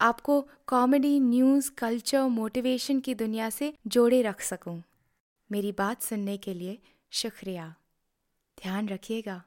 [0.00, 4.82] आपको comedy news culture motivation की दुनिया से जोड़े रख सकूँ।
[5.52, 6.78] मेरी बात सुनने के लिए
[7.10, 7.74] शुक्रिया।
[8.62, 9.42] ध्यान रखिएगा।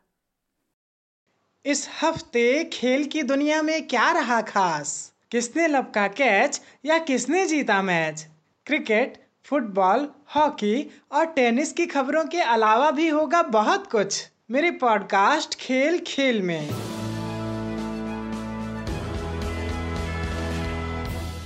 [1.65, 5.13] इस हफ़्ते खेल की दुनिया में क्या रहा खास?
[5.31, 8.27] किसने लपका कैच या किसने जीता मैच
[8.65, 15.55] क्रिकेट, फुटबॉल, हॉकी और टेनिस की खबरों के अलावा भी होगा बहुत कुछ। मेरे पॉडकास्ट
[15.55, 16.96] खेल खेल में।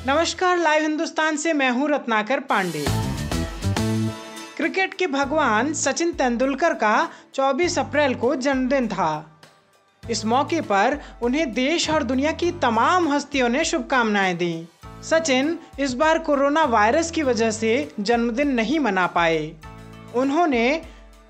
[0.08, 2.86] नमस्कार, लाइव हिंदुस्तान से मैं हूँ रत्नाकर पांडे।
[4.58, 9.40] क्रिकेट के भगवान सचिन तेंदुलकर का 24 अप्रैल को जन्मदिन था।
[10.10, 14.68] इस मौके पर उन्हें देश और दुनिया की तमाम हस्तियों ने शुभकामनाएँ दी।
[15.04, 19.56] सचिन इस बार कोरोना वायरस की वजह से जन्मदिन नहीं मना पाए।
[20.16, 20.82] उन्होंने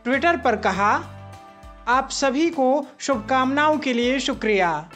[0.04, 1.04] ट्विटर पर कहा,
[1.88, 4.90] आप सभी को शुभकामनाओं के लिए शुक्रिया।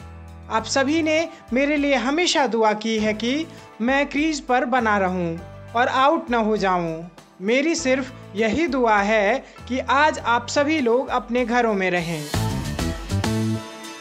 [0.50, 3.46] आप सभी ने मेरे लिए हमेशा दुआ की है कि
[3.80, 5.38] मैं क्रीज पर बना रहूँ
[5.76, 11.08] और आउट न हो जाऊँ। मेरी सिर्फ़ यही दुआ है कि आज आप सभी लोग
[11.08, 12.22] अपने घरों में रहें।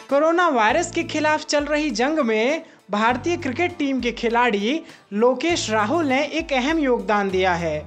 [0.10, 4.82] कोरोना वायरस के खिलाफ चल रही जंग में भारतीय क्रिकेट टीम के खिलाड़ी
[5.14, 7.78] लोकेश राहुल ने एक अहम योगदान दिया है।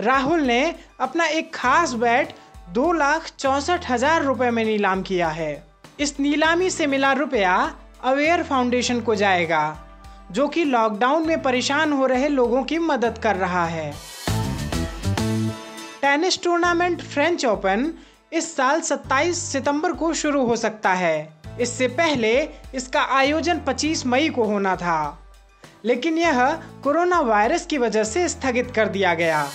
[0.00, 0.62] राहुल ने
[1.00, 2.34] अपना एक खास बैट
[2.68, 5.69] दो लाख चौसठ हज़ार रुपए में नीलाम किया है।
[6.00, 7.54] इस नीलामी से मिला रुपया
[8.04, 9.62] अवेयर फाउंडेशन को जाएगा,
[10.32, 13.92] जो कि लॉकडाउन में परेशान हो रहे लोगों की मदद कर रहा है।
[16.02, 17.92] टेनिस टूर्नामेंट फ्रेंच ओपन
[18.32, 22.32] इस साल 27 सितंबर को शुरू हो सकता है। इससे पहले
[22.74, 25.18] इसका आयोजन 25 मई को होना था,
[25.84, 26.50] लेकिन यह
[26.84, 29.48] कोरोना वायरस की वजह से स्थगित कर दिया गया।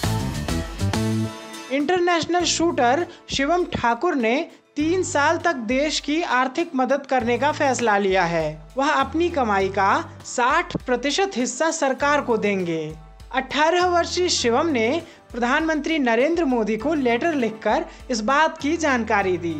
[1.71, 4.35] इंटरनेशनल शूटर शिवम ठाकुर ने
[4.77, 9.69] तीन साल तक देश की आर्थिक मदद करने का फैसला लिया है। वह अपनी कमाई
[9.69, 12.95] का 60 प्रतिशत हिस्सा सरकार को देंगे।
[13.35, 19.55] 18 वर्षीय शिवम ने प्रधानमंत्री नरेंद्र मोदी को लेटर लिखकर इस बात की जानकारी दी।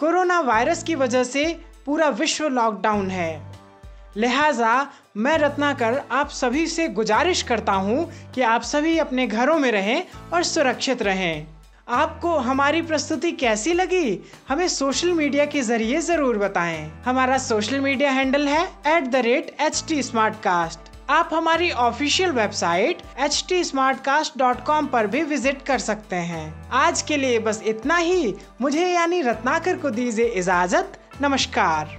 [0.00, 3.42] कोरोना वायरस की वजह से पूरा विश्व लॉकडाउन है।
[4.16, 9.72] लिहाजा मैं रत्नाकर आप सभी से गुजारिश करता हूँ कि आप सभी अपने घरों में
[9.72, 10.04] रहें
[10.34, 14.18] और सुरक्षित रहें। आपको हमारी प्रस्तुति कैसी लगी?
[14.48, 19.56] हमें सोशल मीडिया के ज़रिए ज़रूर बताएँ। हमारा सोशल मीडिया हैंडल है at the rate
[19.60, 20.02] H T
[21.10, 23.62] आप हमारी ऑफिशियल वेबसाइट एच टी
[24.86, 29.76] पर भी विज़िट कर सकते हैं। आज के लिए बस इतना ही। मुझे यानी रत्नाकर
[29.76, 31.98] को दीजिए इजाज़त। नमस्कार।